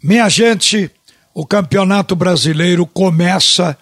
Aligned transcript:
Minha 0.00 0.28
gente, 0.28 0.88
o 1.34 1.44
Campeonato 1.44 2.14
Brasileiro 2.14 2.86
começa 2.86 3.76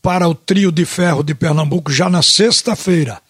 para 0.00 0.26
o 0.26 0.34
trio 0.34 0.72
de 0.72 0.86
ferro 0.86 1.22
de 1.22 1.34
Pernambuco 1.34 1.92
já 1.92 2.08
na 2.08 2.22
sexta-feira. 2.22 3.20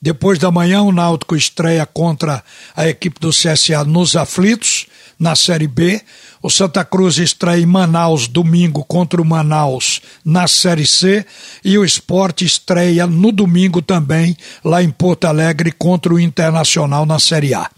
Depois 0.00 0.38
da 0.38 0.50
manhã, 0.50 0.82
o 0.82 0.92
Náutico 0.92 1.34
estreia 1.34 1.86
contra 1.86 2.44
a 2.76 2.86
equipe 2.86 3.18
do 3.18 3.30
CSA 3.30 3.82
nos 3.84 4.14
aflitos, 4.14 4.88
na 5.20 5.36
Série 5.36 5.68
B. 5.68 6.00
O 6.42 6.48
Santa 6.48 6.82
Cruz 6.84 7.18
estreia 7.18 7.62
em 7.62 7.66
Manaus 7.66 8.26
domingo 8.26 8.82
contra 8.82 9.20
o 9.20 9.24
Manaus 9.24 10.00
na 10.24 10.48
Série 10.48 10.86
C. 10.86 11.24
E 11.62 11.76
o 11.76 11.84
Esporte 11.84 12.46
estreia 12.46 13.06
no 13.06 13.30
domingo 13.30 13.82
também, 13.82 14.34
lá 14.64 14.82
em 14.82 14.90
Porto 14.90 15.26
Alegre, 15.26 15.70
contra 15.70 16.14
o 16.14 16.18
Internacional 16.18 17.04
na 17.04 17.18
Série 17.18 17.54
A 17.54 17.70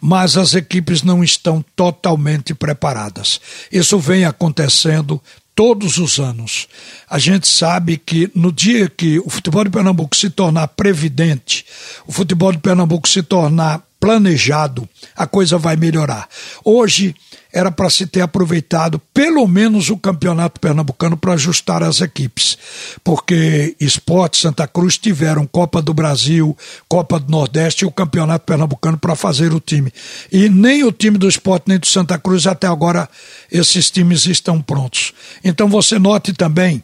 mas 0.00 0.36
as 0.36 0.54
equipes 0.54 1.02
não 1.02 1.22
estão 1.24 1.64
totalmente 1.74 2.54
preparadas. 2.54 3.40
Isso 3.72 3.98
vem 3.98 4.24
acontecendo 4.24 5.20
todos 5.54 5.98
os 5.98 6.20
anos. 6.20 6.68
A 7.10 7.18
gente 7.18 7.48
sabe 7.48 7.96
que 7.96 8.30
no 8.34 8.52
dia 8.52 8.88
que 8.88 9.18
o 9.18 9.28
futebol 9.28 9.64
de 9.64 9.70
Pernambuco 9.70 10.14
se 10.14 10.30
tornar 10.30 10.68
previdente, 10.68 11.66
o 12.06 12.12
futebol 12.12 12.52
de 12.52 12.58
Pernambuco 12.58 13.08
se 13.08 13.22
tornar 13.22 13.82
planejado, 14.00 14.88
a 15.16 15.26
coisa 15.26 15.58
vai 15.58 15.76
melhorar. 15.76 16.28
Hoje 16.64 17.14
era 17.52 17.70
para 17.70 17.88
se 17.88 18.06
ter 18.06 18.20
aproveitado 18.20 19.00
pelo 19.12 19.46
menos 19.46 19.90
o 19.90 19.96
campeonato 19.96 20.60
pernambucano 20.60 21.16
para 21.16 21.32
ajustar 21.32 21.82
as 21.82 22.00
equipes, 22.00 22.58
porque 23.02 23.74
Esporte 23.80 24.38
Santa 24.38 24.66
Cruz 24.68 24.98
tiveram 24.98 25.46
Copa 25.46 25.80
do 25.80 25.94
Brasil, 25.94 26.56
Copa 26.88 27.18
do 27.18 27.30
Nordeste 27.30 27.84
e 27.84 27.86
o 27.86 27.90
campeonato 27.90 28.44
pernambucano 28.44 28.98
para 28.98 29.16
fazer 29.16 29.52
o 29.52 29.60
time. 29.60 29.92
E 30.30 30.48
nem 30.48 30.84
o 30.84 30.92
time 30.92 31.16
do 31.18 31.28
Esporte 31.28 31.64
nem 31.68 31.78
do 31.78 31.86
Santa 31.86 32.18
Cruz 32.18 32.46
até 32.46 32.66
agora 32.66 33.08
esses 33.50 33.90
times 33.90 34.26
estão 34.26 34.60
prontos. 34.60 35.12
Então 35.42 35.68
você 35.68 35.98
note 35.98 36.32
também 36.32 36.82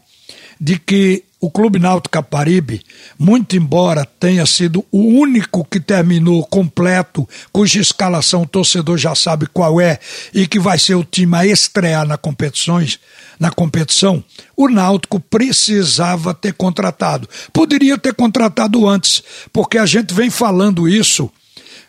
de 0.60 0.78
que 0.78 1.24
o 1.44 1.50
Clube 1.50 1.78
Náutico 1.78 2.08
Caparibe, 2.08 2.80
muito 3.18 3.54
embora 3.54 4.06
tenha 4.18 4.46
sido 4.46 4.82
o 4.90 4.98
único 4.98 5.62
que 5.62 5.78
terminou 5.78 6.42
completo, 6.46 7.28
cuja 7.52 7.82
escalação 7.82 8.42
o 8.42 8.46
torcedor 8.46 8.96
já 8.96 9.14
sabe 9.14 9.46
qual 9.46 9.78
é 9.78 9.98
e 10.32 10.46
que 10.46 10.58
vai 10.58 10.78
ser 10.78 10.94
o 10.94 11.04
time 11.04 11.36
a 11.36 11.44
estrear 11.44 12.06
na 12.06 12.16
competições, 12.16 12.98
na 13.38 13.50
competição, 13.50 14.24
o 14.56 14.70
Náutico 14.70 15.20
precisava 15.20 16.32
ter 16.32 16.54
contratado. 16.54 17.28
Poderia 17.52 17.98
ter 17.98 18.14
contratado 18.14 18.88
antes, 18.88 19.22
porque 19.52 19.76
a 19.76 19.84
gente 19.84 20.14
vem 20.14 20.30
falando 20.30 20.88
isso 20.88 21.30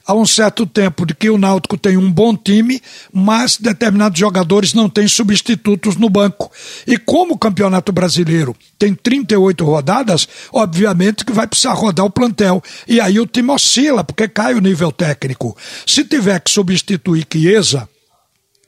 há 0.06 0.14
um 0.14 0.26
certo 0.26 0.66
tempo 0.66 1.06
de 1.06 1.16
que 1.16 1.30
o 1.30 1.38
Náutico 1.38 1.78
tem 1.78 1.98
um 1.98 2.12
bom 2.12 2.36
time, 2.36 2.82
mas 3.12 3.58
determinados 3.58 4.20
jogadores 4.20 4.74
não 4.74 4.90
têm 4.90 5.08
substitutos 5.08 5.96
no 5.96 6.10
banco. 6.10 6.52
E 6.86 6.98
como 6.98 7.34
o 7.34 7.38
Campeonato 7.38 7.92
Brasileiro 7.92 8.56
tem 8.78 8.94
38 8.94 9.66
rodadas, 9.66 10.28
obviamente 10.52 11.26
que 11.26 11.34
vai 11.34 11.48
precisar 11.48 11.74
rodar 11.74 12.06
o 12.06 12.12
plantel. 12.12 12.62
E 12.88 13.02
aí 13.02 13.20
o 13.20 13.26
time 13.26 13.52
oscila, 13.52 14.04
porque 14.04 14.28
cai 14.28 14.54
o 14.54 14.62
nível 14.62 14.92
técnico. 14.92 15.58
Se 15.86 16.04
tiver 16.04 16.40
que 16.40 16.52
substituir 16.52 17.26
Chiesa, 17.32 17.90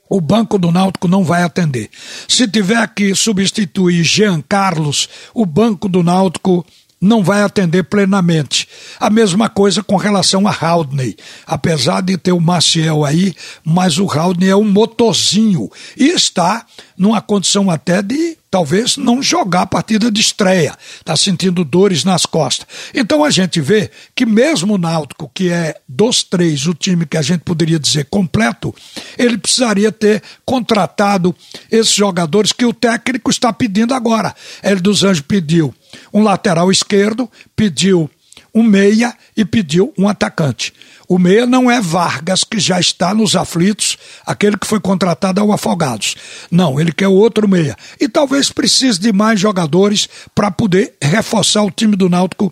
o 0.10 0.22
banco 0.22 0.58
do 0.58 0.72
Náutico 0.72 1.08
não 1.08 1.24
vai 1.24 1.44
atender. 1.44 1.90
Se 2.28 2.48
tiver 2.48 2.88
que 2.94 3.14
substituir 3.14 4.04
Jean 4.04 4.42
Carlos, 4.42 5.10
o 5.34 5.46
banco 5.46 5.90
do 5.90 6.02
Náutico 6.02 6.66
não 7.00 7.23
vai 7.23 7.44
atender 7.44 7.84
plenamente. 7.84 8.67
A 9.00 9.09
mesma 9.09 9.50
coisa 9.50 9.84
com 9.84 9.95
relação 9.95 10.48
a 10.48 10.52
Haldney. 10.52 11.16
Apesar 11.45 12.02
de 12.02 12.17
ter 12.17 12.31
o 12.31 12.42
Maciel 12.42 13.06
aí, 13.06 13.34
mas 13.64 13.98
o 13.98 14.09
Haldney 14.09 14.50
é 14.50 14.56
um 14.56 14.70
motorzinho 14.70 15.70
e 15.95 16.08
está 16.08 16.66
numa 16.98 17.22
condição 17.22 17.70
até 17.70 18.02
de 18.02 18.37
talvez 18.50 18.98
não 18.98 19.22
jogar 19.22 19.64
a 19.64 19.67
partida 19.67 20.12
de 20.12 20.22
estreia, 20.22 20.76
está 21.00 21.16
sentindo 21.16 21.64
dores 21.64 22.03
nas 22.03 22.26
costas. 22.26 22.67
Então 22.94 23.23
a 23.23 23.30
gente 23.30 23.59
vê 23.59 23.92
que 24.16 24.25
mesmo 24.25 24.75
o 24.75 24.78
Náutico, 24.78 25.30
que 25.34 25.50
é 25.50 25.75
dos 25.88 26.24
três 26.24 26.66
o 26.66 26.74
time 26.74 27.06
que 27.06 27.18
a 27.18 27.22
gente 27.22 27.41
poderia 27.41 27.80
dizer 27.80 28.06
completo, 28.09 28.74
ele 29.18 29.38
precisaria 29.38 29.91
ter 29.91 30.22
contratado 30.46 31.35
esses 31.72 31.94
jogadores 31.94 32.52
que 32.52 32.66
o 32.66 32.74
técnico 32.74 33.30
está 33.30 33.52
pedindo 33.52 33.94
agora. 33.94 34.35
Ele 34.64 34.79
dos 34.79 35.03
Anjos 35.03 35.22
pediu 35.22 35.74
um 36.14 36.24
lateral 36.24 36.72
esquerdo, 36.72 37.29
pediu 37.56 38.09
um 38.57 38.63
meia 38.63 39.16
e 39.35 39.45
pediu 39.45 39.94
um 39.95 40.09
atacante. 40.09 40.73
O 41.07 41.19
meia 41.19 41.45
não 41.45 41.69
é 41.69 41.79
Vargas, 41.79 42.44
que 42.44 42.59
já 42.59 42.79
está 42.79 43.13
nos 43.13 43.35
aflitos, 43.35 43.97
aquele 44.25 44.57
que 44.57 44.66
foi 44.66 44.79
contratado 44.79 45.40
ao 45.40 45.51
Afogados. 45.51 46.16
Não, 46.50 46.79
ele 46.79 46.91
quer 46.91 47.07
outro 47.07 47.47
meia. 47.47 47.78
E 48.01 48.09
talvez 48.09 48.51
precise 48.51 49.00
de 49.00 49.13
mais 49.13 49.40
jogadores 49.40 50.09
para 50.34 50.50
poder 50.50 50.96
reforçar 51.00 51.62
o 51.62 51.69
time 51.69 51.96
do 51.96 52.09
Náutico, 52.09 52.51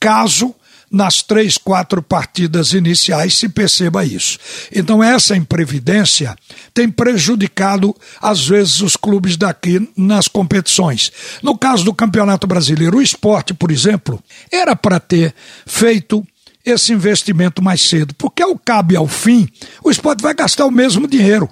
caso 0.00 0.54
nas 0.92 1.22
três, 1.22 1.56
quatro 1.56 2.02
partidas 2.02 2.72
iniciais 2.74 3.34
se 3.38 3.48
perceba 3.48 4.04
isso. 4.04 4.38
Então, 4.70 5.02
essa 5.02 5.34
imprevidência 5.34 6.36
tem 6.74 6.88
prejudicado, 6.90 7.96
às 8.20 8.46
vezes, 8.46 8.82
os 8.82 8.94
clubes 8.94 9.36
daqui 9.38 9.90
nas 9.96 10.28
competições. 10.28 11.10
No 11.42 11.56
caso 11.56 11.84
do 11.84 11.94
Campeonato 11.94 12.46
Brasileiro, 12.46 12.98
o 12.98 13.02
esporte, 13.02 13.54
por 13.54 13.70
exemplo, 13.70 14.22
era 14.50 14.76
para 14.76 15.00
ter 15.00 15.34
feito 15.66 16.22
esse 16.64 16.92
investimento 16.92 17.62
mais 17.62 17.80
cedo, 17.80 18.14
porque 18.14 18.42
ao 18.42 18.56
cabe 18.56 18.94
ao 18.94 19.08
fim, 19.08 19.48
o 19.82 19.90
esporte 19.90 20.22
vai 20.22 20.34
gastar 20.34 20.66
o 20.66 20.70
mesmo 20.70 21.08
dinheiro. 21.08 21.48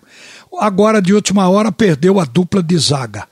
Agora, 0.59 1.01
de 1.01 1.15
última 1.15 1.49
hora, 1.49 1.73
perdeu 1.73 2.21
a 2.21 2.25
dupla 2.25 2.63
de 2.63 2.77
zaga. 2.77 3.27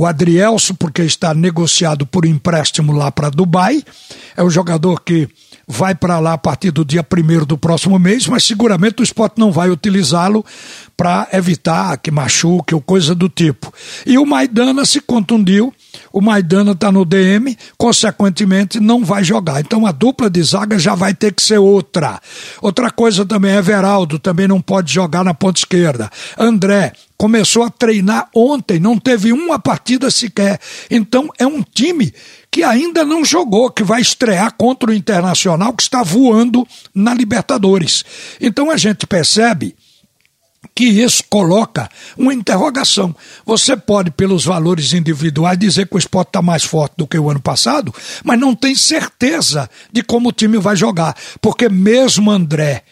O 0.00 0.06
Adrielso, 0.06 0.76
porque 0.76 1.02
está 1.02 1.34
negociado 1.34 2.06
por 2.06 2.24
empréstimo 2.24 2.92
lá 2.92 3.10
para 3.10 3.30
Dubai, 3.30 3.82
é 4.36 4.44
um 4.44 4.48
jogador 4.48 5.02
que 5.02 5.28
vai 5.66 5.92
para 5.92 6.20
lá 6.20 6.34
a 6.34 6.38
partir 6.38 6.70
do 6.70 6.84
dia 6.84 7.02
primeiro 7.02 7.44
do 7.44 7.58
próximo 7.58 7.98
mês, 7.98 8.28
mas 8.28 8.44
seguramente 8.44 9.00
o 9.00 9.02
esporte 9.02 9.40
não 9.40 9.50
vai 9.50 9.70
utilizá-lo 9.70 10.44
para 10.96 11.28
evitar 11.32 11.98
que 11.98 12.12
machuque 12.12 12.76
ou 12.76 12.80
coisa 12.80 13.12
do 13.12 13.28
tipo. 13.28 13.74
E 14.06 14.16
o 14.16 14.24
Maidana 14.24 14.86
se 14.86 15.00
contundiu, 15.00 15.74
o 16.12 16.20
Maidana 16.20 16.72
está 16.72 16.90
no 16.90 17.04
DM, 17.04 17.56
consequentemente 17.76 18.80
não 18.80 19.04
vai 19.04 19.22
jogar. 19.24 19.60
Então 19.60 19.86
a 19.86 19.92
dupla 19.92 20.28
de 20.28 20.42
zaga 20.42 20.78
já 20.78 20.94
vai 20.94 21.14
ter 21.14 21.32
que 21.32 21.42
ser 21.42 21.58
outra. 21.58 22.20
Outra 22.60 22.90
coisa 22.90 23.24
também 23.24 23.52
é 23.52 23.62
Veraldo, 23.62 24.18
também 24.18 24.48
não 24.48 24.60
pode 24.60 24.92
jogar 24.92 25.24
na 25.24 25.34
ponta 25.34 25.60
esquerda. 25.60 26.10
André 26.38 26.92
começou 27.16 27.64
a 27.64 27.70
treinar 27.70 28.28
ontem, 28.34 28.78
não 28.78 28.96
teve 28.96 29.32
uma 29.32 29.58
partida 29.58 30.10
sequer. 30.10 30.60
Então 30.90 31.28
é 31.38 31.46
um 31.46 31.62
time 31.62 32.12
que 32.50 32.62
ainda 32.62 33.04
não 33.04 33.24
jogou, 33.24 33.70
que 33.70 33.82
vai 33.82 34.00
estrear 34.00 34.54
contra 34.56 34.90
o 34.90 34.94
Internacional, 34.94 35.72
que 35.72 35.82
está 35.82 36.02
voando 36.02 36.66
na 36.94 37.12
Libertadores. 37.12 38.04
Então 38.40 38.70
a 38.70 38.76
gente 38.76 39.06
percebe 39.06 39.74
que 40.74 40.84
isso 40.84 41.24
coloca 41.28 41.88
uma 42.16 42.32
interrogação. 42.32 43.14
Você 43.44 43.76
pode, 43.76 44.10
pelos 44.10 44.44
valores 44.44 44.92
individuais, 44.92 45.58
dizer 45.58 45.88
que 45.88 45.96
o 45.96 45.98
esporte 45.98 46.28
está 46.28 46.42
mais 46.42 46.64
forte 46.64 46.94
do 46.96 47.06
que 47.06 47.18
o 47.18 47.30
ano 47.30 47.40
passado, 47.40 47.94
mas 48.24 48.38
não 48.38 48.54
tem 48.54 48.74
certeza 48.74 49.68
de 49.92 50.02
como 50.02 50.28
o 50.28 50.32
time 50.32 50.58
vai 50.58 50.76
jogar. 50.76 51.16
Porque 51.40 51.68
mesmo 51.68 52.30
André, 52.30 52.84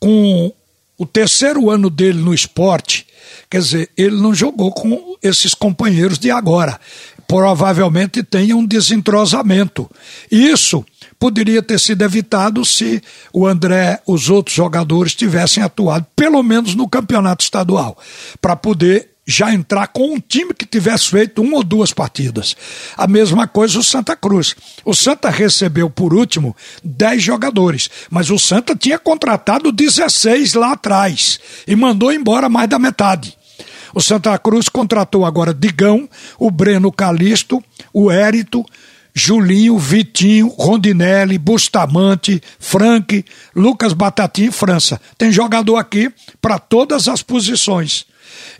com 0.00 0.52
o 0.96 1.06
terceiro 1.06 1.70
ano 1.70 1.90
dele 1.90 2.20
no 2.20 2.34
esporte, 2.34 3.06
quer 3.48 3.60
dizer, 3.60 3.90
ele 3.96 4.16
não 4.16 4.34
jogou 4.34 4.72
com 4.72 5.16
esses 5.22 5.54
companheiros 5.54 6.18
de 6.18 6.30
agora 6.30 6.80
provavelmente 7.28 8.22
tenha 8.22 8.56
um 8.56 8.64
desentrosamento. 8.64 9.88
Isso 10.32 10.84
poderia 11.18 11.62
ter 11.62 11.78
sido 11.80 12.02
evitado 12.02 12.64
se 12.64 13.02
o 13.32 13.46
André, 13.46 14.00
os 14.06 14.30
outros 14.30 14.54
jogadores 14.54 15.14
tivessem 15.14 15.62
atuado, 15.62 16.06
pelo 16.14 16.42
menos 16.42 16.74
no 16.74 16.88
campeonato 16.88 17.42
estadual, 17.42 17.98
para 18.40 18.54
poder 18.54 19.10
já 19.30 19.52
entrar 19.52 19.88
com 19.88 20.14
um 20.14 20.18
time 20.18 20.54
que 20.54 20.64
tivesse 20.64 21.10
feito 21.10 21.42
uma 21.42 21.58
ou 21.58 21.62
duas 21.62 21.92
partidas. 21.92 22.56
A 22.96 23.06
mesma 23.06 23.46
coisa 23.46 23.78
o 23.78 23.84
Santa 23.84 24.16
Cruz. 24.16 24.56
O 24.86 24.94
Santa 24.94 25.28
recebeu, 25.28 25.90
por 25.90 26.14
último, 26.14 26.56
10 26.82 27.22
jogadores, 27.22 27.90
mas 28.08 28.30
o 28.30 28.38
Santa 28.38 28.74
tinha 28.74 28.98
contratado 28.98 29.70
16 29.70 30.54
lá 30.54 30.72
atrás 30.72 31.38
e 31.66 31.76
mandou 31.76 32.10
embora 32.10 32.48
mais 32.48 32.70
da 32.70 32.78
metade. 32.78 33.36
O 33.94 34.00
Santa 34.00 34.38
Cruz 34.38 34.68
contratou 34.70 35.26
agora 35.26 35.52
Digão, 35.52 36.08
o 36.38 36.50
Breno 36.50 36.90
Calisto, 36.90 37.62
o 37.92 38.10
Érito, 38.10 38.64
Julinho, 39.18 39.76
Vitinho, 39.78 40.48
Rondinelli, 40.48 41.36
Bustamante, 41.36 42.40
Frank, 42.58 43.24
Lucas 43.54 43.92
Batatinha 43.92 44.48
e 44.48 44.52
França. 44.52 45.00
Tem 45.18 45.30
jogador 45.30 45.76
aqui 45.76 46.10
para 46.40 46.58
todas 46.58 47.08
as 47.08 47.22
posições. 47.22 48.06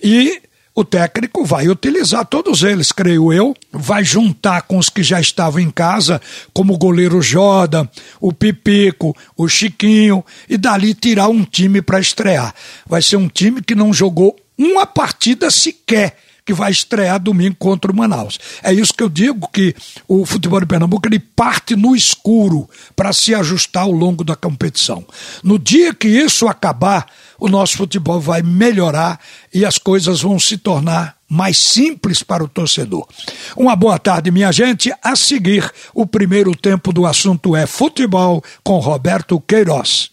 E 0.02 0.43
o 0.75 0.84
técnico 0.84 1.44
vai 1.44 1.69
utilizar 1.69 2.25
todos 2.25 2.62
eles, 2.62 2.93
creio 2.93 3.32
eu, 3.32 3.52
vai 3.72 4.05
juntar 4.05 4.62
com 4.62 4.78
os 4.78 4.88
que 4.88 5.02
já 5.02 5.20
estavam 5.20 5.60
em 5.60 5.70
casa, 5.70 6.20
como 6.52 6.75
o 6.75 6.78
goleiro 6.78 7.20
Joda, 7.20 7.90
o 8.20 8.32
Pipico, 8.32 9.16
o 9.37 9.49
Chiquinho, 9.49 10.25
e 10.49 10.56
dali 10.56 10.94
tirar 10.94 11.26
um 11.28 11.43
time 11.43 11.82
para 11.82 11.99
estrear. 11.99 12.55
Vai 12.87 13.02
ser 13.02 13.16
um 13.16 13.28
time 13.28 13.60
que 13.60 13.75
não 13.75 13.93
jogou 13.93 14.37
uma 14.56 14.87
partida 14.87 15.50
sequer 15.50 16.16
que 16.48 16.54
vai 16.54 16.70
estrear 16.70 17.20
domingo 17.20 17.56
contra 17.58 17.92
o 17.92 17.94
Manaus. 17.94 18.38
É 18.62 18.72
isso 18.72 18.94
que 18.94 19.02
eu 19.02 19.10
digo 19.10 19.46
que 19.52 19.76
o 20.08 20.24
futebol 20.24 20.58
de 20.58 20.64
Pernambuco 20.64 21.06
ele 21.06 21.18
parte 21.18 21.76
no 21.76 21.94
escuro 21.94 22.66
para 22.96 23.12
se 23.12 23.34
ajustar 23.34 23.82
ao 23.82 23.92
longo 23.92 24.24
da 24.24 24.34
competição. 24.34 25.04
No 25.44 25.58
dia 25.58 25.92
que 25.92 26.08
isso 26.08 26.48
acabar, 26.48 27.04
o 27.38 27.50
nosso 27.50 27.76
futebol 27.76 28.18
vai 28.18 28.40
melhorar 28.40 29.20
e 29.52 29.62
as 29.62 29.76
coisas 29.76 30.22
vão 30.22 30.38
se 30.38 30.56
tornar 30.56 31.18
mais 31.28 31.58
simples 31.58 32.22
para 32.22 32.42
o 32.42 32.48
torcedor. 32.48 33.06
Uma 33.54 33.76
boa 33.76 33.98
tarde, 33.98 34.30
minha 34.30 34.50
gente. 34.50 34.90
A 35.04 35.14
seguir, 35.14 35.70
o 35.92 36.06
primeiro 36.06 36.56
tempo 36.56 36.94
do 36.94 37.04
assunto 37.04 37.54
é 37.54 37.66
futebol 37.66 38.42
com 38.64 38.78
Roberto 38.78 39.38
Queiroz. 39.38 40.12